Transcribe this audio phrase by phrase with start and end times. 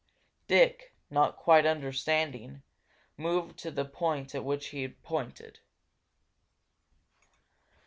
[0.47, 2.63] Dick, not quite understanding,
[3.17, 5.59] moved to the point at which he pointed.